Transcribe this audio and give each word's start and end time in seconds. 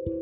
Salam 0.00 0.16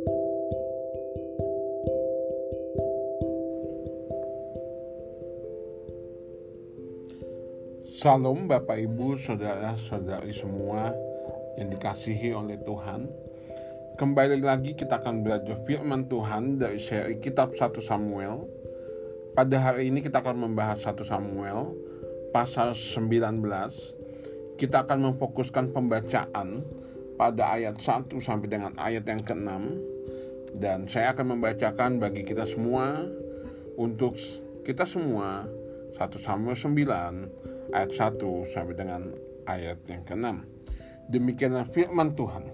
Bapak 8.50 8.74
Ibu, 8.74 9.14
Saudara-saudari 9.22 10.34
semua 10.34 10.90
yang 11.62 11.70
dikasihi 11.70 12.34
oleh 12.34 12.58
Tuhan. 12.66 13.06
Kembali 13.94 14.42
lagi 14.42 14.74
kita 14.74 14.98
akan 14.98 15.22
belajar 15.22 15.62
firman 15.62 16.10
Tuhan 16.10 16.58
dari 16.58 16.82
seri 16.82 17.22
kitab 17.22 17.54
1 17.54 17.78
Samuel. 17.78 18.50
Pada 19.38 19.62
hari 19.62 19.94
ini 19.94 20.02
kita 20.02 20.26
akan 20.26 20.42
membahas 20.42 20.82
1 20.82 21.06
Samuel 21.06 21.70
pasal 22.34 22.74
19. 22.74 23.46
Kita 24.58 24.82
akan 24.82 25.14
memfokuskan 25.14 25.70
pembacaan 25.70 26.66
pada 27.18 27.58
ayat 27.58 27.82
1 27.82 28.08
sampai 28.22 28.46
dengan 28.46 28.72
ayat 28.78 29.02
yang 29.10 29.20
ke-6 29.26 29.50
dan 30.56 30.86
saya 30.86 31.12
akan 31.12 31.36
membacakan 31.36 31.98
bagi 31.98 32.22
kita 32.22 32.46
semua 32.46 33.04
untuk 33.74 34.14
kita 34.62 34.86
semua 34.86 35.44
1 35.98 35.98
Samuel 36.22 36.54
9 36.54 37.74
ayat 37.74 37.90
1 37.90 38.54
sampai 38.54 38.74
dengan 38.78 39.02
ayat 39.50 39.82
yang 39.90 40.06
ke-6. 40.06 40.26
Demikianlah 41.10 41.66
firman 41.74 42.14
Tuhan. 42.14 42.44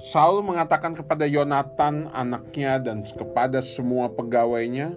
Saul 0.00 0.40
mengatakan 0.40 0.96
kepada 0.96 1.28
Yonatan 1.28 2.08
anaknya 2.16 2.80
dan 2.80 3.04
kepada 3.04 3.60
semua 3.60 4.08
pegawainya 4.08 4.96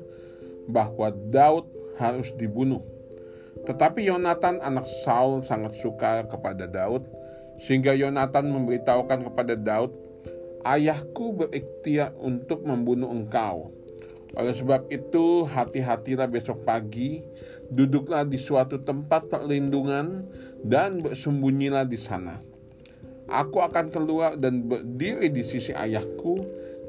bahwa 0.72 1.12
Daud 1.12 1.68
harus 2.00 2.32
dibunuh. 2.40 2.80
Tetapi 3.68 4.08
Yonatan 4.08 4.64
anak 4.64 4.88
Saul 5.04 5.44
sangat 5.44 5.76
suka 5.84 6.24
kepada 6.32 6.72
Daud 6.72 7.04
sehingga 7.64 7.96
Yonatan 7.96 8.52
memberitahukan 8.52 9.32
kepada 9.32 9.56
Daud, 9.56 9.92
"Ayahku 10.68 11.40
berikhtiar 11.40 12.12
untuk 12.20 12.68
membunuh 12.68 13.10
engkau." 13.10 13.72
Oleh 14.34 14.58
sebab 14.58 14.90
itu, 14.90 15.46
hati-hatilah 15.46 16.26
besok 16.26 16.66
pagi, 16.66 17.22
duduklah 17.70 18.26
di 18.26 18.42
suatu 18.42 18.82
tempat 18.82 19.30
perlindungan, 19.30 20.26
dan 20.66 20.98
bersembunyilah 20.98 21.86
di 21.86 22.00
sana. 22.00 22.42
Aku 23.30 23.62
akan 23.62 23.94
keluar 23.94 24.36
dan 24.36 24.66
berdiri 24.66 25.30
di 25.30 25.46
sisi 25.46 25.72
ayahku 25.72 26.40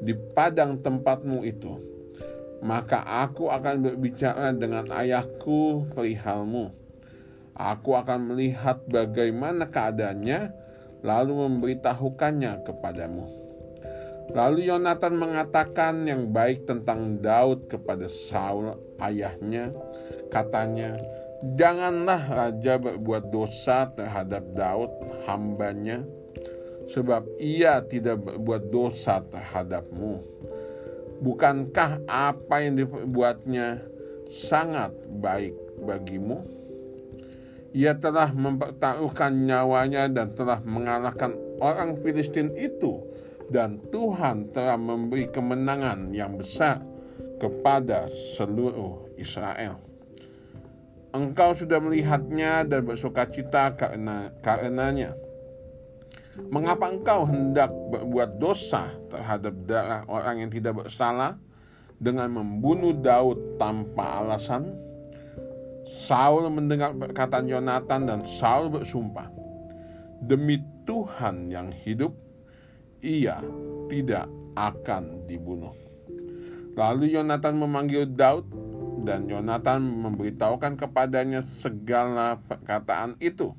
di 0.01 0.11
padang 0.33 0.81
tempatmu 0.81 1.45
itu. 1.45 1.79
Maka 2.65 3.05
aku 3.05 3.53
akan 3.53 3.83
berbicara 3.85 4.49
dengan 4.51 4.89
ayahku 4.89 5.85
perihalmu. 5.93 6.84
Aku 7.55 7.95
akan 7.95 8.35
melihat 8.35 8.83
bagaimana 8.91 9.71
keadaannya, 9.71 10.51
lalu 11.07 11.33
memberitahukannya 11.47 12.67
kepadamu. 12.67 13.25
Lalu 14.35 14.67
Yonatan 14.67 15.15
mengatakan 15.15 16.03
yang 16.03 16.35
baik 16.35 16.67
tentang 16.67 17.21
Daud 17.23 17.71
kepada 17.71 18.11
Saul 18.11 18.75
ayahnya. 18.99 19.71
Katanya, 20.27 20.99
janganlah 21.55 22.25
raja 22.27 22.75
berbuat 22.75 23.31
dosa 23.31 23.87
terhadap 23.95 24.43
Daud 24.51 24.91
hambanya, 25.29 26.03
sebab 26.91 27.23
ia 27.39 27.79
tidak 27.85 28.19
berbuat 28.25 28.67
dosa 28.73 29.23
terhadapmu. 29.23 30.19
Bukankah 31.23 32.03
apa 32.09 32.67
yang 32.67 32.83
diperbuatnya 32.83 33.79
sangat 34.27 34.91
baik 35.21 35.55
bagimu? 35.85 36.64
Ia 37.75 37.91
telah 37.99 38.31
mempertaruhkan 38.31 39.35
nyawanya 39.35 40.07
dan 40.07 40.31
telah 40.31 40.63
mengalahkan 40.63 41.35
orang 41.59 41.99
Filistin 41.99 42.55
itu 42.55 43.03
dan 43.51 43.83
Tuhan 43.91 44.55
telah 44.55 44.79
memberi 44.79 45.27
kemenangan 45.27 46.15
yang 46.15 46.39
besar 46.39 46.79
kepada 47.35 48.07
seluruh 48.39 49.11
Israel. 49.19 49.83
Engkau 51.11 51.51
sudah 51.51 51.83
melihatnya 51.83 52.63
dan 52.63 52.87
bersuka 52.87 53.27
cita 53.27 53.75
karena 53.75 54.31
karenanya. 54.39 55.15
Mengapa 56.51 56.91
engkau 56.91 57.27
hendak 57.27 57.71
berbuat 57.71 58.39
dosa 58.39 58.91
terhadap 59.07 59.55
darah 59.67 60.03
orang 60.07 60.47
yang 60.47 60.51
tidak 60.51 60.79
bersalah 60.83 61.39
dengan 61.99 62.27
membunuh 62.31 62.91
Daud 62.91 63.59
tanpa 63.59 64.23
alasan? 64.23 64.84
Saul 65.85 66.49
mendengar 66.49 66.97
perkataan 66.97 67.45
Yonatan 67.45 68.09
dan 68.09 68.21
Saul 68.25 68.73
bersumpah, 68.73 69.29
"Demi 70.19 70.57
Tuhan 70.85 71.49
yang 71.53 71.69
hidup, 71.73 72.13
ia 73.05 73.41
tidak 73.89 74.25
akan 74.57 75.29
dibunuh. 75.29 75.73
Lalu 76.75 77.15
Yonatan 77.15 77.55
memanggil 77.61 78.09
Daud 78.09 78.49
dan 79.05 79.29
Yonatan 79.29 79.85
memberitahukan 79.85 80.75
kepadanya 80.75 81.45
segala 81.61 82.41
perkataan 82.41 83.15
itu. 83.21 83.53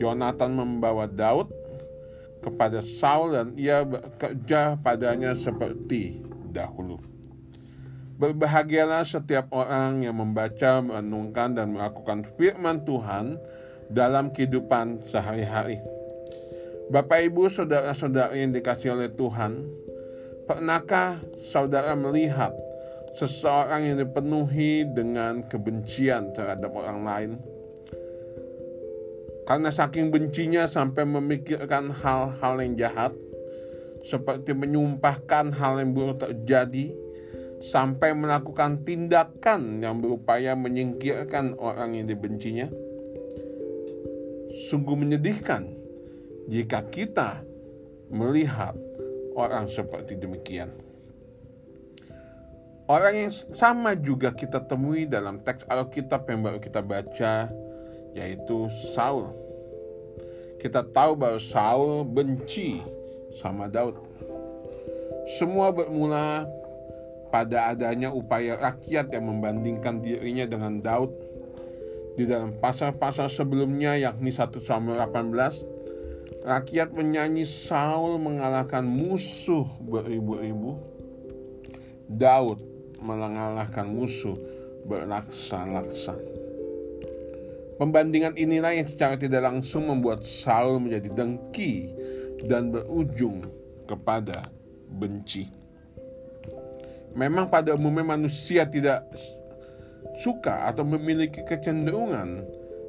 Yonatan 0.00 0.56
membawa 0.56 1.06
Daud 1.06 1.52
kepada 2.42 2.82
Saul 2.82 3.36
dan 3.36 3.48
ia 3.54 3.84
bekerja 3.84 4.80
padanya 4.80 5.36
seperti 5.38 6.24
dahulu. 6.50 7.13
Berbahagialah 8.14 9.02
setiap 9.02 9.50
orang 9.50 10.06
yang 10.06 10.16
membaca, 10.18 10.78
merenungkan, 10.78 11.58
dan 11.58 11.74
melakukan 11.74 12.22
firman 12.38 12.86
Tuhan 12.86 13.38
dalam 13.90 14.30
kehidupan 14.32 15.04
sehari-hari 15.04 15.82
Bapak 16.84 17.32
Ibu, 17.32 17.48
saudara-saudara 17.48 18.36
yang 18.36 18.52
dikasih 18.52 18.92
oleh 18.92 19.08
Tuhan, 19.08 19.64
pernahkah 20.44 21.16
saudara 21.40 21.96
melihat 21.96 22.52
seseorang 23.16 23.88
yang 23.88 23.96
dipenuhi 24.04 24.84
dengan 24.92 25.48
kebencian 25.48 26.36
terhadap 26.36 26.76
orang 26.76 27.00
lain? 27.00 27.30
Karena 29.48 29.72
saking 29.72 30.12
bencinya 30.12 30.68
sampai 30.68 31.08
memikirkan 31.08 31.88
hal-hal 31.88 32.54
yang 32.60 32.76
jahat, 32.76 33.16
seperti 34.04 34.52
menyumpahkan 34.52 35.56
hal 35.56 35.80
yang 35.80 35.96
buruk 35.96 36.20
terjadi, 36.20 36.92
sampai 37.64 38.12
melakukan 38.12 38.84
tindakan 38.84 39.80
yang 39.80 40.04
berupaya 40.04 40.52
menyingkirkan 40.52 41.56
orang 41.56 41.96
yang 41.96 42.04
dibencinya. 42.04 42.68
Sungguh 44.68 44.92
menyedihkan 44.92 45.72
jika 46.52 46.84
kita 46.92 47.40
melihat 48.12 48.76
orang 49.32 49.72
seperti 49.72 50.20
demikian. 50.20 50.68
Orang 52.84 53.16
yang 53.16 53.32
sama 53.56 53.96
juga 53.96 54.36
kita 54.36 54.60
temui 54.68 55.08
dalam 55.08 55.40
teks 55.40 55.64
Alkitab 55.64 56.28
yang 56.28 56.44
baru 56.44 56.60
kita 56.60 56.84
baca, 56.84 57.48
yaitu 58.12 58.68
Saul. 58.92 59.32
Kita 60.60 60.84
tahu 60.84 61.16
bahwa 61.16 61.40
Saul 61.40 62.04
benci 62.04 62.84
sama 63.32 63.72
Daud. 63.72 63.96
Semua 65.40 65.72
bermula 65.72 66.44
pada 67.34 67.74
adanya 67.74 68.14
upaya 68.14 68.54
rakyat 68.54 69.10
yang 69.10 69.26
membandingkan 69.26 69.98
dirinya 69.98 70.46
dengan 70.46 70.78
Daud. 70.78 71.10
Di 72.14 72.30
dalam 72.30 72.54
pasal-pasal 72.62 73.26
sebelumnya 73.26 73.98
yakni 73.98 74.30
1 74.30 74.54
Samuel 74.62 75.02
18 75.02 75.74
Rakyat 76.44 76.92
menyanyi 76.92 77.48
Saul 77.48 78.20
mengalahkan 78.20 78.84
musuh 78.84 79.64
beribu-ribu. 79.80 80.76
Daud 82.04 82.60
mengalahkan 83.00 83.88
musuh 83.88 84.36
berlaksa-laksa. 84.84 86.12
Pembandingan 87.80 88.36
inilah 88.36 88.76
yang 88.76 88.84
secara 88.84 89.16
tidak 89.16 89.40
langsung 89.40 89.88
membuat 89.88 90.28
Saul 90.28 90.84
menjadi 90.84 91.08
dengki 91.16 91.88
dan 92.44 92.68
berujung 92.68 93.48
kepada 93.88 94.44
benci. 94.92 95.63
Memang 97.14 97.46
pada 97.46 97.78
umumnya 97.78 98.18
manusia 98.18 98.66
tidak 98.66 99.06
suka 100.18 100.70
atau 100.70 100.82
memiliki 100.82 101.42
kecenderungan 101.46 102.42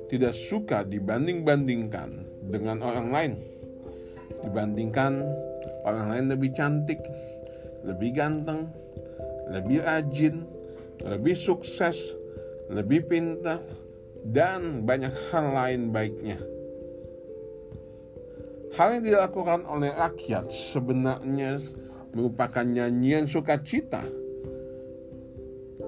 tidak 0.10 0.38
suka 0.38 0.86
dibanding-bandingkan 0.86 2.26
dengan 2.50 2.82
orang 2.86 3.08
lain. 3.10 3.34
Dibandingkan 4.46 5.26
orang 5.86 6.08
lain 6.14 6.26
lebih 6.30 6.54
cantik, 6.54 7.02
lebih 7.82 8.14
ganteng, 8.14 8.70
lebih 9.50 9.82
rajin, 9.82 10.46
lebih 11.02 11.34
sukses, 11.34 12.14
lebih 12.70 13.06
pintar, 13.10 13.62
dan 14.26 14.86
banyak 14.86 15.14
hal 15.30 15.46
lain 15.54 15.90
baiknya. 15.90 16.38
Hal 18.76 19.00
yang 19.00 19.06
dilakukan 19.08 19.64
oleh 19.66 19.94
rakyat 19.96 20.52
sebenarnya 20.52 21.64
merupakan 22.16 22.64
nyanyian 22.64 23.28
sukacita 23.28 24.08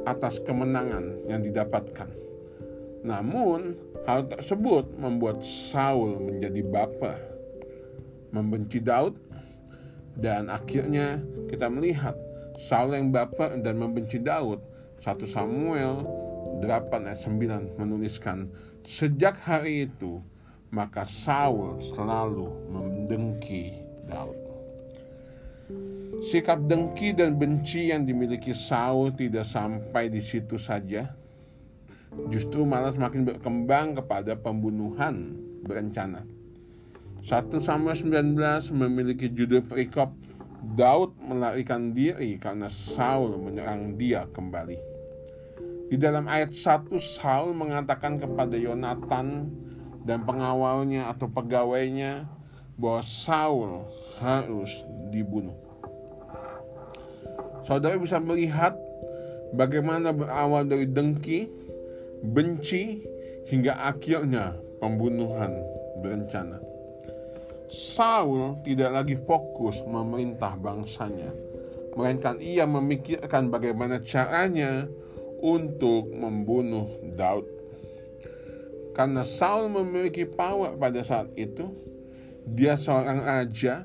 atas 0.03 0.43
kemenangan 0.43 1.23
yang 1.31 1.39
didapatkan. 1.39 2.11
Namun, 3.07 3.87
Hal 4.07 4.23
tersebut 4.31 4.95
membuat 4.95 5.43
Saul 5.43 6.15
menjadi 6.23 6.63
baper, 6.63 7.19
membenci 8.31 8.79
Daud, 8.79 9.19
Dan 10.17 10.47
akhirnya 10.49 11.21
kita 11.51 11.67
melihat 11.67 12.15
Saul 12.55 12.95
yang 12.95 13.11
baper 13.11 13.59
dan 13.59 13.75
membenci 13.75 14.17
Daud. 14.17 14.63
1 15.03 15.27
Samuel 15.27 16.07
8 16.63 16.63
ayat 17.03 17.19
9 17.21 17.77
menuliskan, 17.77 18.47
Sejak 18.87 19.43
hari 19.43 19.91
itu, 19.91 20.23
maka 20.71 21.03
Saul 21.03 21.83
selalu 21.83 22.47
mendengki 22.71 23.83
Daud. 24.07 24.46
Sikap 26.17 26.65
dengki 26.65 27.13
dan 27.13 27.37
benci 27.37 27.93
yang 27.93 28.01
dimiliki 28.01 28.49
Saul 28.49 29.13
tidak 29.13 29.45
sampai 29.45 30.09
di 30.09 30.17
situ 30.17 30.57
saja. 30.57 31.13
Justru 32.33 32.65
malah 32.65 32.89
semakin 32.89 33.21
berkembang 33.21 33.93
kepada 34.01 34.33
pembunuhan 34.33 35.37
berencana. 35.61 36.25
1 37.21 37.61
Samuel 37.61 37.93
19 37.93 38.33
memiliki 38.73 39.29
judul 39.29 39.61
perikop 39.61 40.17
Daud 40.57 41.13
melarikan 41.21 41.93
diri 41.93 42.41
karena 42.41 42.65
Saul 42.65 43.37
menyerang 43.37 43.93
dia 43.93 44.25
kembali. 44.25 44.77
Di 45.87 46.01
dalam 46.01 46.25
ayat 46.25 46.49
1 46.49 46.97
Saul 46.97 47.53
mengatakan 47.53 48.17
kepada 48.17 48.57
Yonatan 48.57 49.53
dan 50.01 50.25
pengawalnya 50.25 51.13
atau 51.13 51.29
pegawainya 51.29 52.25
bahwa 52.73 53.05
Saul 53.05 53.85
harus 54.17 54.81
dibunuh. 55.13 55.66
Saudara 57.67 57.99
bisa 57.99 58.15
melihat 58.23 58.79
bagaimana 59.51 60.15
berawal 60.15 60.63
dari 60.63 60.87
dengki, 60.87 61.51
benci, 62.23 63.03
hingga 63.51 63.75
akhirnya 63.75 64.55
pembunuhan 64.79 65.51
berencana. 65.99 66.63
Saul 67.67 68.63
tidak 68.63 68.95
lagi 68.95 69.19
fokus 69.27 69.83
memerintah 69.83 70.55
bangsanya, 70.55 71.27
melainkan 71.99 72.39
ia 72.39 72.63
memikirkan 72.63 73.51
bagaimana 73.51 73.99
caranya 73.99 74.87
untuk 75.43 76.07
membunuh 76.15 76.87
Daud. 77.19 77.43
Karena 78.95 79.27
Saul 79.27 79.67
memiliki 79.67 80.23
power 80.23 80.79
pada 80.79 81.03
saat 81.03 81.29
itu, 81.35 81.67
dia 82.47 82.79
seorang 82.79 83.19
raja, 83.19 83.83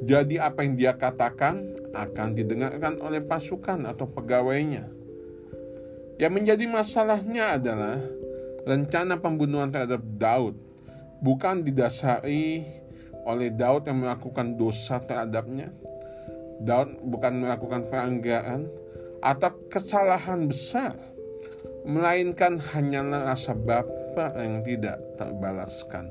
jadi 0.00 0.48
apa 0.48 0.64
yang 0.64 0.74
dia 0.80 0.96
katakan 0.96 1.77
akan 1.94 2.36
didengarkan 2.36 3.00
oleh 3.00 3.24
pasukan 3.24 3.88
atau 3.88 4.08
pegawainya. 4.08 4.88
Yang 6.18 6.32
menjadi 6.34 6.64
masalahnya 6.66 7.56
adalah 7.56 8.02
rencana 8.66 9.16
pembunuhan 9.16 9.70
terhadap 9.70 10.02
Daud 10.02 10.58
bukan 11.22 11.62
didasari 11.62 12.66
oleh 13.26 13.52
Daud 13.52 13.86
yang 13.86 14.02
melakukan 14.02 14.56
dosa 14.56 15.02
terhadapnya. 15.02 15.70
Daud 16.58 16.98
bukan 17.06 17.44
melakukan 17.44 17.86
pelanggaran 17.86 18.66
atau 19.22 19.50
kesalahan 19.70 20.50
besar, 20.50 20.94
melainkan 21.86 22.58
hanyalah 22.58 23.34
rasa 23.34 23.54
yang 24.34 24.66
tidak 24.66 24.98
terbalaskan. 25.14 26.10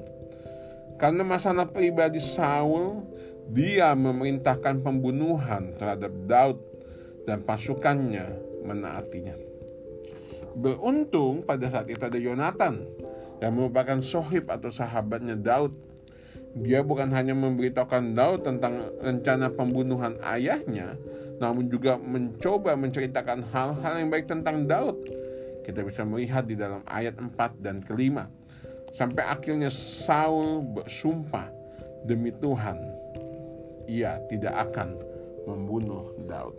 Karena 0.95 1.21
masalah 1.27 1.67
pribadi 1.67 2.23
Saul, 2.23 3.03
dia 3.51 3.95
memerintahkan 3.95 4.83
pembunuhan 4.83 5.75
terhadap 5.75 6.11
Daud 6.27 6.57
dan 7.23 7.43
pasukannya 7.43 8.27
menaatinya. 8.63 9.35
Beruntung 10.57 11.45
pada 11.45 11.69
saat 11.69 11.87
itu 11.87 12.01
ada 12.01 12.17
Yonatan 12.17 12.83
yang 13.37 13.53
merupakan 13.53 14.01
sohib 14.01 14.49
atau 14.49 14.73
sahabatnya 14.73 15.37
Daud 15.37 15.87
dia 16.57 16.81
bukan 16.81 17.13
hanya 17.13 17.37
memberitahukan 17.37 18.17
Daud 18.17 18.41
tentang 18.41 18.89
rencana 18.97 19.53
pembunuhan 19.53 20.17
ayahnya, 20.25 20.97
namun 21.37 21.69
juga 21.69 22.01
mencoba 22.01 22.73
menceritakan 22.73 23.45
hal-hal 23.53 23.93
yang 24.01 24.09
baik 24.09 24.25
tentang 24.25 24.65
Daud. 24.65 24.97
Kita 25.61 25.85
bisa 25.85 26.01
melihat 26.07 26.49
di 26.49 26.57
dalam 26.57 26.81
ayat 26.89 27.19
4 27.19 27.61
dan 27.61 27.83
kelima. 27.83 28.25
Sampai 28.95 29.27
akhirnya 29.27 29.69
Saul 29.69 30.65
bersumpah 30.65 31.51
demi 32.09 32.33
Tuhan, 32.33 32.79
ia 33.87 34.19
tidak 34.27 34.69
akan 34.69 34.99
membunuh 35.47 36.11
Daud. 36.27 36.55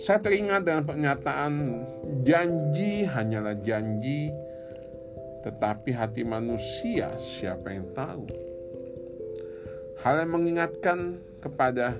Saya 0.00 0.16
teringat 0.16 0.64
dengan 0.64 0.84
pernyataan 0.88 1.54
janji 2.24 3.04
hanyalah 3.04 3.52
janji 3.60 4.32
tetapi 5.40 5.92
hati 5.92 6.22
manusia 6.24 7.16
siapa 7.20 7.72
yang 7.72 7.88
tahu? 7.96 8.24
Hal 10.00 10.24
yang 10.24 10.32
mengingatkan 10.32 11.20
kepada 11.44 11.96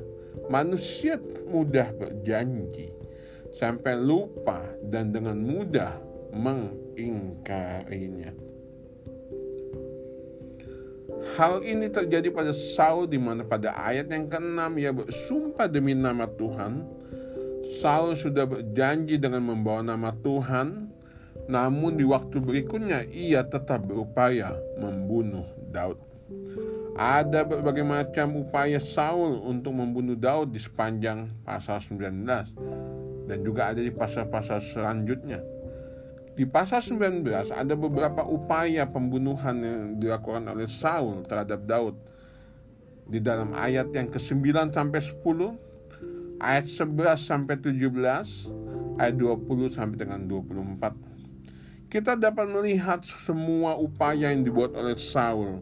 manusia 0.48 1.20
mudah 1.48 1.92
berjanji 1.96 2.92
sampai 3.56 3.96
lupa 3.96 4.60
dan 4.88 5.12
dengan 5.12 5.40
mudah 5.40 6.00
mengingkarinya. 6.32 8.49
Hal 11.38 11.62
ini 11.62 11.86
terjadi 11.92 12.32
pada 12.32 12.50
Saul 12.50 13.06
di 13.06 13.20
mana 13.20 13.46
pada 13.46 13.76
ayat 13.76 14.10
yang 14.10 14.26
ke-6 14.26 14.60
ia 14.80 14.90
bersumpah 14.90 15.68
demi 15.70 15.94
nama 15.94 16.26
Tuhan. 16.26 16.82
Saul 17.78 18.18
sudah 18.18 18.48
berjanji 18.48 19.14
dengan 19.20 19.46
membawa 19.46 19.84
nama 19.84 20.10
Tuhan 20.10 20.90
namun 21.50 21.98
di 21.98 22.06
waktu 22.06 22.38
berikutnya 22.38 23.10
ia 23.10 23.42
tetap 23.42 23.82
berupaya 23.82 24.54
membunuh 24.78 25.46
Daud. 25.70 25.98
Ada 26.94 27.42
berbagai 27.42 27.82
macam 27.82 28.38
upaya 28.38 28.78
Saul 28.78 29.42
untuk 29.42 29.74
membunuh 29.74 30.14
Daud 30.14 30.54
di 30.54 30.62
sepanjang 30.62 31.26
pasal 31.42 31.82
19 31.82 32.22
dan 33.26 33.38
juga 33.42 33.74
ada 33.74 33.82
di 33.82 33.90
pasal-pasal 33.90 34.62
selanjutnya. 34.62 35.42
Di 36.40 36.48
pasal 36.48 36.80
19 36.80 37.52
ada 37.52 37.74
beberapa 37.76 38.24
upaya 38.24 38.88
pembunuhan 38.88 39.60
yang 39.60 40.00
dilakukan 40.00 40.48
oleh 40.48 40.64
Saul 40.72 41.20
terhadap 41.28 41.68
Daud. 41.68 42.00
Di 43.04 43.20
dalam 43.20 43.52
ayat 43.52 43.92
yang 43.92 44.08
ke-9 44.08 44.72
sampai 44.72 45.04
10, 45.04 45.20
ayat 46.40 46.64
11 46.64 47.20
sampai 47.20 47.60
17, 47.60 48.48
ayat 48.96 49.14
20 49.20 49.68
sampai 49.68 49.96
dengan 50.00 50.24
24 50.24 51.92
kita 51.92 52.16
dapat 52.16 52.48
melihat 52.48 53.04
semua 53.04 53.76
upaya 53.76 54.32
yang 54.32 54.40
dibuat 54.40 54.72
oleh 54.72 54.96
Saul 54.96 55.60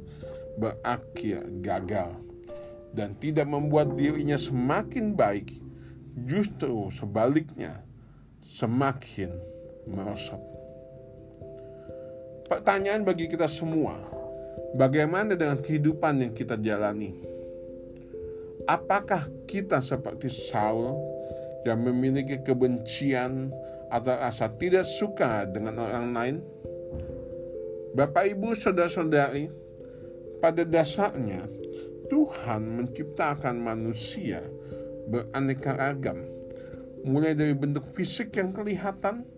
berakhir 0.63 1.43
gagal 1.59 2.15
dan 2.95 3.19
tidak 3.19 3.51
membuat 3.51 3.99
dirinya 3.99 4.39
semakin 4.39 5.19
baik, 5.19 5.59
justru 6.23 6.87
sebaliknya 6.95 7.83
semakin 8.47 9.35
merosot. 9.91 10.48
Pertanyaan 12.49 13.05
bagi 13.05 13.29
kita 13.29 13.45
semua, 13.45 14.01
bagaimana 14.73 15.37
dengan 15.37 15.61
kehidupan 15.61 16.25
yang 16.25 16.33
kita 16.33 16.57
jalani? 16.57 17.13
Apakah 18.65 19.29
kita 19.45 19.85
seperti 19.85 20.33
Saul 20.33 20.97
yang 21.69 21.85
memiliki 21.85 22.41
kebencian 22.41 23.53
atau 23.93 24.17
rasa 24.17 24.49
tidak 24.57 24.89
suka 24.89 25.45
dengan 25.45 25.77
orang 25.77 26.07
lain? 26.17 26.37
Bapak, 27.93 28.33
ibu, 28.33 28.57
saudara-saudari, 28.57 29.53
pada 30.41 30.65
dasarnya 30.65 31.45
Tuhan 32.09 32.65
menciptakan 32.65 33.61
manusia 33.61 34.41
beraneka 35.05 35.77
ragam, 35.77 36.25
mulai 37.05 37.37
dari 37.37 37.53
bentuk 37.53 37.85
fisik 37.93 38.41
yang 38.41 38.57
kelihatan 38.57 39.29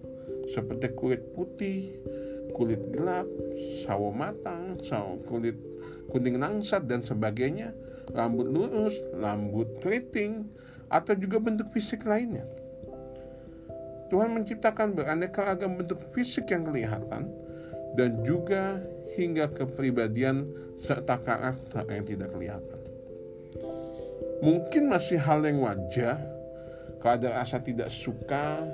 seperti 0.51 0.91
kulit 0.99 1.23
putih, 1.35 2.03
kulit 2.53 2.83
gelap, 2.93 3.27
sawo 3.83 4.11
matang, 4.11 4.79
sawo 4.83 5.19
kulit 5.27 5.57
kuning 6.11 6.43
langsat 6.43 6.85
dan 6.91 7.01
sebagainya, 7.07 7.71
rambut 8.13 8.51
lurus, 8.51 8.95
rambut 9.15 9.67
keriting, 9.81 10.47
atau 10.91 11.15
juga 11.15 11.39
bentuk 11.39 11.71
fisik 11.71 12.03
lainnya. 12.03 12.45
Tuhan 14.11 14.35
menciptakan 14.35 14.99
beraneka 14.99 15.47
ragam 15.47 15.79
bentuk 15.79 16.03
fisik 16.11 16.51
yang 16.51 16.67
kelihatan 16.67 17.31
dan 17.95 18.11
juga 18.27 18.83
hingga 19.15 19.47
kepribadian 19.55 20.51
serta 20.83 21.23
karakter 21.23 21.87
yang 21.87 22.05
tidak 22.07 22.29
kelihatan. 22.35 22.81
Mungkin 24.43 24.91
masih 24.91 25.21
hal 25.21 25.47
yang 25.47 25.63
wajar 25.63 26.19
kalau 26.99 27.15
ada 27.23 27.39
rasa 27.39 27.63
tidak 27.63 27.93
suka 27.93 28.67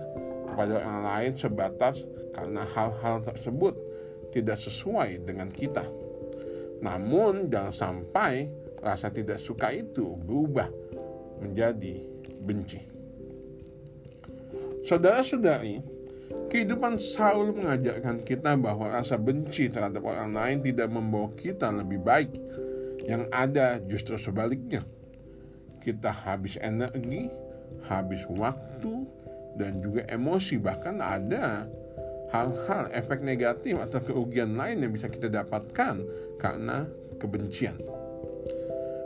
kepada 0.49 0.81
orang 0.81 1.01
lain 1.05 1.33
sebatas 1.37 2.07
karena 2.37 2.69
hal-hal 2.77 3.25
tersebut 3.25 3.73
tidak 4.37 4.61
sesuai 4.61 5.25
dengan 5.25 5.49
kita. 5.49 5.89
Namun 6.85 7.49
jangan 7.49 7.73
sampai 7.73 8.53
rasa 8.85 9.09
tidak 9.09 9.41
suka 9.41 9.73
itu 9.73 10.21
berubah 10.21 10.69
menjadi 11.41 12.05
benci. 12.45 12.81
Saudara-saudari, 14.85 15.81
kehidupan 16.53 17.01
Saul 17.01 17.57
mengajarkan 17.57 18.23
kita 18.23 18.55
bahwa 18.55 18.93
rasa 18.93 19.17
benci 19.17 19.73
terhadap 19.73 20.05
orang 20.05 20.37
lain 20.37 20.63
tidak 20.63 20.93
membawa 20.93 21.33
kita 21.35 21.73
lebih 21.73 22.05
baik. 22.05 22.31
Yang 23.09 23.25
ada 23.33 23.81
justru 23.89 24.21
sebaliknya. 24.21 24.85
kita 25.87 26.11
habis 26.11 26.59
energi, 26.59 27.31
habis 27.87 28.27
waktu, 28.27 29.07
dan 29.55 29.79
juga 29.79 30.03
emosi. 30.11 30.59
Bahkan 30.59 30.99
ada 30.99 31.71
hal-hal 32.31 32.91
efek 32.91 33.23
negatif 33.23 33.79
atau 33.79 34.03
kerugian 34.03 34.59
lain 34.59 34.83
yang 34.83 34.93
bisa 34.93 35.07
kita 35.07 35.31
dapatkan 35.31 36.03
karena 36.43 36.87
kebencian. 37.23 37.79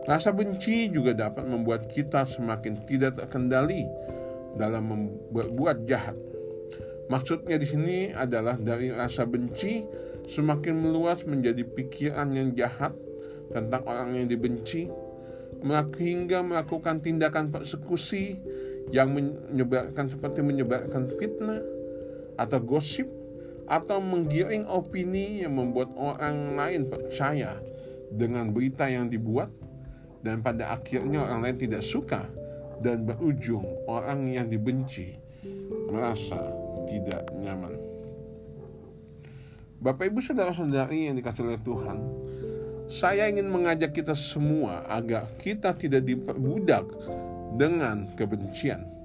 Rasa 0.08 0.32
benci 0.32 0.88
juga 0.88 1.12
dapat 1.12 1.44
membuat 1.44 1.86
kita 1.92 2.24
semakin 2.24 2.82
tidak 2.88 3.20
terkendali 3.20 3.84
dalam 4.56 5.12
berbuat 5.30 5.84
jahat. 5.84 6.16
Maksudnya 7.10 7.58
di 7.58 7.66
sini 7.66 7.98
adalah 8.14 8.56
dari 8.56 8.90
rasa 8.94 9.26
benci 9.26 9.84
semakin 10.30 10.78
meluas 10.78 11.26
menjadi 11.26 11.66
pikiran 11.66 12.30
yang 12.32 12.54
jahat 12.54 12.94
tentang 13.50 13.82
orang 13.82 14.14
yang 14.14 14.30
dibenci, 14.30 14.86
hingga 15.98 16.38
melakukan 16.46 17.02
tindakan 17.02 17.50
persekusi 17.50 18.38
yang 18.94 19.10
menyebarkan 19.12 20.06
seperti 20.06 20.40
menyebarkan 20.40 21.10
fitnah 21.18 21.60
atau 22.40 22.56
gosip 22.64 23.04
atau 23.68 24.00
menggiring 24.00 24.64
opini 24.66 25.44
yang 25.44 25.60
membuat 25.60 25.92
orang 25.94 26.56
lain 26.56 26.88
percaya 26.88 27.60
dengan 28.10 28.50
berita 28.50 28.88
yang 28.88 29.12
dibuat 29.12 29.52
dan 30.24 30.40
pada 30.40 30.72
akhirnya 30.72 31.22
orang 31.22 31.44
lain 31.44 31.56
tidak 31.60 31.84
suka 31.84 32.26
dan 32.80 33.04
berujung 33.04 33.62
orang 33.84 34.26
yang 34.26 34.48
dibenci 34.48 35.20
merasa 35.92 36.40
tidak 36.88 37.28
nyaman. 37.36 37.76
Bapak 39.80 40.12
Ibu 40.12 40.20
saudara-saudari 40.20 41.08
yang 41.08 41.16
dikasih 41.16 41.46
oleh 41.46 41.60
Tuhan, 41.64 41.98
saya 42.90 43.30
ingin 43.30 43.48
mengajak 43.48 43.96
kita 43.96 44.12
semua 44.12 44.84
agar 44.90 45.30
kita 45.40 45.72
tidak 45.72 46.04
diperbudak 46.04 46.84
dengan 47.56 48.12
kebencian. 48.18 48.99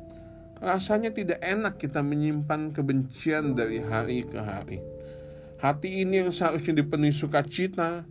Rasanya 0.65 1.13
tidak 1.13 1.37
enak 1.45 1.77
kita 1.77 2.01
menyimpan 2.01 2.73
kebencian 2.73 3.53
dari 3.53 3.85
hari 3.85 4.25
ke 4.25 4.41
hari. 4.41 4.81
Hati 5.61 6.01
ini 6.01 6.25
yang 6.25 6.33
seharusnya 6.33 6.81
dipenuhi 6.81 7.13
sukacita, 7.13 8.01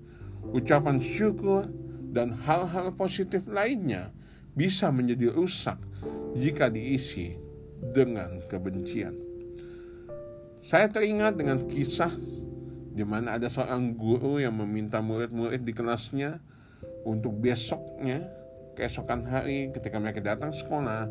ucapan 0.55 1.03
syukur, 1.03 1.67
dan 2.15 2.31
hal-hal 2.31 2.95
positif 2.95 3.43
lainnya 3.51 4.15
bisa 4.55 4.87
menjadi 4.95 5.35
rusak 5.35 5.83
jika 6.39 6.71
diisi 6.71 7.35
dengan 7.91 8.39
kebencian. 8.47 9.19
Saya 10.63 10.87
teringat 10.87 11.35
dengan 11.35 11.67
kisah 11.67 12.15
di 12.95 13.03
mana 13.03 13.35
ada 13.35 13.51
seorang 13.51 13.99
guru 13.99 14.39
yang 14.39 14.55
meminta 14.55 15.03
murid-murid 15.03 15.67
di 15.67 15.75
kelasnya 15.75 16.39
untuk 17.03 17.35
besoknya, 17.35 18.23
keesokan 18.79 19.27
hari 19.27 19.75
ketika 19.75 19.99
mereka 19.99 20.23
datang 20.23 20.55
sekolah, 20.55 21.11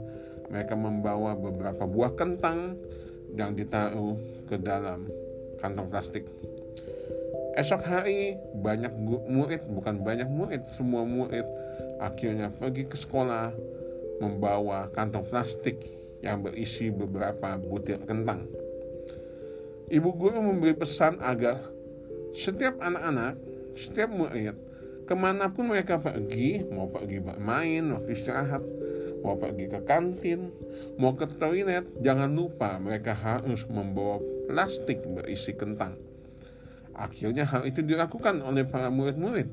mereka 0.52 0.76
membawa 0.76 1.36
beberapa 1.38 1.88
buah 1.88 2.16
kentang 2.18 2.76
yang 3.34 3.56
ditaruh 3.58 4.18
ke 4.48 4.60
dalam 4.60 5.10
kantong 5.62 5.90
plastik. 5.90 6.26
Esok 7.54 7.82
hari 7.86 8.36
banyak 8.60 8.94
murid, 9.30 9.62
bukan 9.70 10.02
banyak 10.02 10.26
murid, 10.26 10.66
semua 10.74 11.06
murid 11.06 11.46
akhirnya 12.02 12.50
pergi 12.50 12.90
ke 12.90 12.98
sekolah 12.98 13.54
membawa 14.18 14.90
kantong 14.92 15.26
plastik 15.30 15.78
yang 16.24 16.42
berisi 16.42 16.90
beberapa 16.90 17.60
butir 17.60 18.02
kentang. 18.04 18.48
Ibu 19.92 20.10
guru 20.16 20.40
memberi 20.42 20.74
pesan 20.74 21.22
agar 21.22 21.60
setiap 22.34 22.82
anak-anak, 22.82 23.38
setiap 23.78 24.10
murid, 24.10 24.58
ke 25.06 25.14
mana 25.14 25.52
pun 25.52 25.70
mereka 25.70 26.00
pergi, 26.02 26.66
mau 26.72 26.90
pergi 26.90 27.20
bermain, 27.22 27.84
mau 27.86 28.02
istirahat, 28.10 28.64
mau 29.24 29.40
pergi 29.40 29.72
ke 29.72 29.80
kantin, 29.88 30.52
mau 31.00 31.16
ke 31.16 31.26
toilet, 31.40 31.88
jangan 32.04 32.30
lupa 32.30 32.76
mereka 32.78 33.16
harus 33.16 33.64
membawa 33.72 34.20
plastik 34.52 35.00
berisi 35.08 35.56
kentang 35.56 35.96
Akhirnya 36.94 37.46
hal 37.50 37.66
itu 37.66 37.82
dilakukan 37.82 38.42
oleh 38.46 38.62
para 38.66 38.94
murid-murid. 38.94 39.50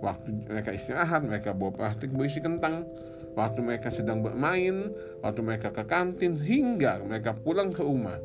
Waktu 0.00 0.48
mereka 0.48 0.72
istirahat, 0.72 1.20
mereka 1.20 1.52
bawa 1.52 1.76
plastik 1.76 2.08
berisi 2.08 2.40
kentang. 2.40 2.88
Waktu 3.36 3.60
mereka 3.60 3.92
sedang 3.92 4.24
bermain, 4.24 4.90
waktu 5.20 5.40
mereka 5.44 5.70
ke 5.70 5.84
kantin, 5.84 6.40
hingga 6.40 7.04
mereka 7.04 7.36
pulang 7.36 7.70
ke 7.70 7.84
rumah, 7.84 8.16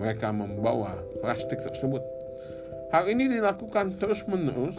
mereka 0.00 0.32
membawa 0.32 0.96
plastik 1.20 1.60
tersebut. 1.60 2.00
Hal 2.90 3.06
ini 3.06 3.30
dilakukan 3.30 4.00
terus-menerus 4.00 4.74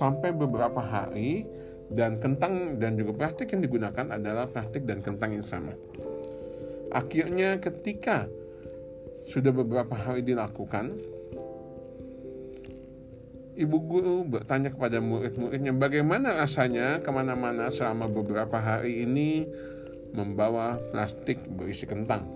sampai 0.00 0.32
beberapa 0.32 0.80
hari 0.80 1.44
dan 1.92 2.16
kentang 2.16 2.80
dan 2.80 2.96
juga 2.96 3.12
plastik 3.16 3.52
yang 3.52 3.62
digunakan 3.64 4.06
adalah 4.16 4.48
plastik 4.48 4.88
dan 4.88 5.04
kentang 5.04 5.36
yang 5.36 5.46
sama. 5.46 5.72
Akhirnya 6.92 7.56
ketika 7.60 8.28
sudah 9.28 9.52
beberapa 9.54 9.96
hari 9.96 10.24
dilakukan, 10.24 10.98
ibu 13.56 13.78
guru 13.80 14.24
bertanya 14.24 14.72
kepada 14.72 14.98
murid-muridnya 14.98 15.72
bagaimana 15.76 16.36
rasanya 16.40 17.00
ke 17.00 17.10
mana-mana 17.12 17.68
selama 17.68 18.08
beberapa 18.08 18.56
hari 18.56 19.04
ini 19.04 19.44
membawa 20.12 20.76
plastik 20.92 21.40
berisi 21.48 21.88
kentang. 21.88 22.28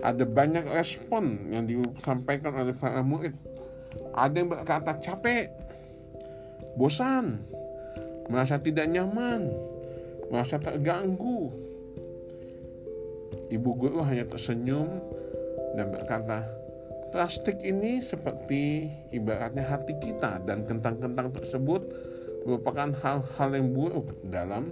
Ada 0.00 0.24
banyak 0.24 0.64
respon 0.72 1.52
yang 1.52 1.68
disampaikan 1.68 2.56
oleh 2.56 2.72
para 2.72 3.04
murid. 3.04 3.36
Ada 4.16 4.34
yang 4.40 4.48
berkata 4.48 4.96
capek, 5.02 5.52
bosan, 6.78 7.42
merasa 8.28 8.60
tidak 8.60 8.90
nyaman, 8.90 9.48
merasa 10.28 10.60
terganggu. 10.60 11.48
Ibu 13.50 13.70
guru 13.78 14.02
hanya 14.06 14.26
tersenyum 14.26 15.00
dan 15.74 15.90
berkata, 15.90 16.60
Plastik 17.10 17.66
ini 17.66 17.98
seperti 17.98 18.86
ibaratnya 19.10 19.66
hati 19.66 19.98
kita 19.98 20.38
dan 20.46 20.62
kentang-kentang 20.62 21.34
tersebut 21.34 21.82
merupakan 22.46 22.94
hal-hal 23.02 23.50
yang 23.50 23.74
buruk 23.74 24.14
dalam 24.30 24.70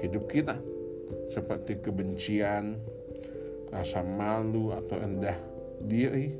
hidup 0.00 0.24
kita 0.24 0.56
seperti 1.28 1.84
kebencian, 1.84 2.80
rasa 3.68 4.00
malu 4.00 4.72
atau 4.72 4.96
rendah 4.96 5.36
diri, 5.84 6.32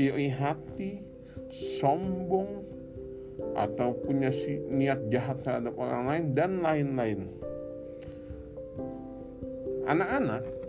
iri 0.00 0.32
hati, 0.32 1.04
sombong, 1.76 2.71
atau 3.52 3.96
punya 4.04 4.32
niat 4.68 5.08
jahat 5.12 5.44
terhadap 5.44 5.76
orang 5.76 6.08
lain 6.08 6.24
dan 6.32 6.60
lain-lain. 6.64 7.28
Anak-anak 9.82 10.62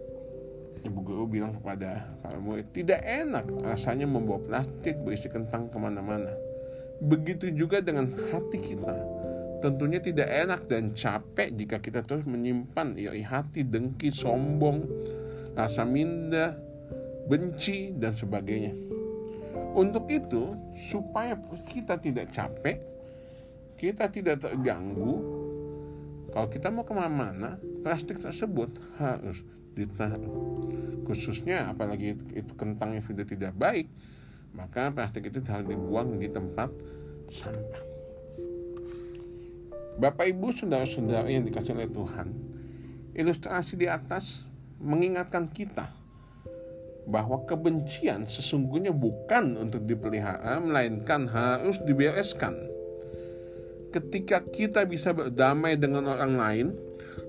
ibu 0.84 1.00
guru 1.00 1.24
bilang 1.26 1.56
kepada 1.58 2.12
para 2.20 2.38
murid, 2.38 2.68
tidak 2.76 3.00
enak 3.04 3.48
rasanya 3.64 4.04
membawa 4.04 4.40
plastik 4.44 5.00
berisi 5.02 5.32
kentang 5.32 5.72
ke 5.72 5.78
mana-mana. 5.80 6.32
Begitu 7.04 7.52
juga 7.56 7.80
dengan 7.80 8.12
hati 8.32 8.60
kita. 8.60 8.96
Tentunya 9.64 10.04
tidak 10.04 10.28
enak 10.28 10.68
dan 10.68 10.92
capek 10.92 11.56
jika 11.56 11.80
kita 11.80 12.04
terus 12.04 12.28
menyimpan 12.28 13.00
iri 13.00 13.24
hati, 13.24 13.64
dengki, 13.64 14.12
sombong, 14.12 14.84
rasa 15.56 15.88
minda, 15.88 16.60
benci, 17.32 17.96
dan 17.96 18.12
sebagainya. 18.12 18.76
Untuk 19.74 20.06
itu, 20.14 20.54
supaya 20.78 21.34
kita 21.66 21.98
tidak 21.98 22.30
capek, 22.30 22.78
kita 23.82 24.06
tidak 24.14 24.46
terganggu, 24.46 25.18
kalau 26.30 26.48
kita 26.50 26.70
mau 26.70 26.86
ke 26.86 26.94
mana-mana, 26.94 27.58
plastik 27.82 28.22
tersebut 28.22 28.70
harus 29.02 29.42
ditaruh. 29.74 30.62
Khususnya 31.10 31.74
apalagi 31.74 32.14
itu, 32.38 32.54
kentang 32.54 32.94
yang 32.94 33.04
sudah 33.04 33.26
tidak 33.26 33.54
baik 33.58 33.90
maka 34.54 34.94
plastik 34.94 35.28
itu 35.28 35.42
harus 35.50 35.66
dibuang 35.66 36.22
di 36.22 36.30
tempat 36.30 36.70
sampah. 37.34 37.84
Bapak 39.98 40.26
Ibu 40.30 40.54
saudara-saudara 40.58 41.30
yang 41.30 41.46
dikasih 41.46 41.74
oleh 41.78 41.90
Tuhan 41.90 42.34
ilustrasi 43.14 43.78
di 43.78 43.86
atas 43.86 44.46
mengingatkan 44.82 45.50
kita 45.54 45.86
bahwa 47.04 47.44
kebencian 47.44 48.26
sesungguhnya 48.28 48.96
bukan 48.96 49.60
untuk 49.60 49.84
dipelihara 49.84 50.60
melainkan 50.64 51.28
harus 51.28 51.76
dibereskan 51.84 52.56
ketika 53.94 54.42
kita 54.42 54.90
bisa 54.90 55.14
berdamai 55.14 55.78
dengan 55.78 56.10
orang 56.10 56.34
lain 56.34 56.68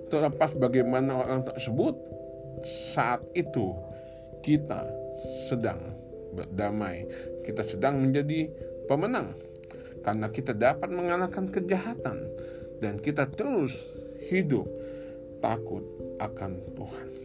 terlepas 0.08 0.56
bagaimana 0.56 1.20
orang 1.20 1.44
tersebut 1.44 1.92
saat 2.64 3.20
itu 3.36 3.76
kita 4.40 4.88
sedang 5.48 5.80
berdamai, 6.34 7.04
kita 7.44 7.62
sedang 7.68 8.00
menjadi 8.00 8.48
pemenang 8.88 9.36
karena 10.04 10.28
kita 10.28 10.52
dapat 10.52 10.88
mengalahkan 10.88 11.48
kejahatan 11.48 12.28
dan 12.80 13.00
kita 13.00 13.24
terus 13.28 13.72
hidup 14.28 14.68
takut 15.40 15.84
akan 16.20 16.60
Tuhan. 16.76 17.23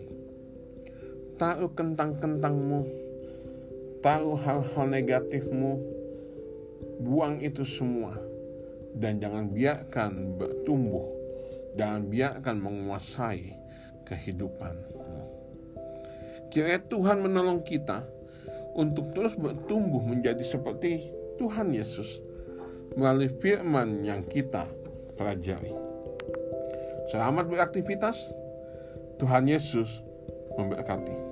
Tahu 1.40 1.72
kentang-kentangmu, 1.72 2.82
tahu 4.04 4.36
hal-hal 4.36 4.86
negatifmu, 4.92 5.80
buang 7.00 7.40
itu 7.40 7.64
semua 7.64 8.20
dan 9.00 9.24
jangan 9.24 9.48
biarkan 9.48 10.36
bertumbuh 10.36 11.20
Jangan 11.78 12.10
biarkan 12.10 12.58
menguasai 12.60 13.56
kehidupanmu. 14.04 15.00
Kiranya 16.50 16.82
Tuhan 16.90 17.22
menolong 17.22 17.62
kita 17.62 18.02
untuk 18.74 19.14
terus 19.14 19.38
bertumbuh 19.38 20.02
menjadi 20.02 20.42
seperti 20.42 21.14
Tuhan 21.38 21.70
Yesus 21.70 22.20
melalui 22.98 23.30
firman 23.38 24.02
yang 24.02 24.26
kita 24.26 24.66
pelajari. 25.14 25.72
Selamat 27.14 27.46
beraktivitas. 27.46 28.34
Tuhan 29.22 29.46
Yesus 29.52 30.00
memberkati. 30.56 31.29